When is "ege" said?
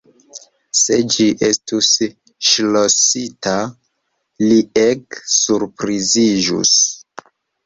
4.87-5.21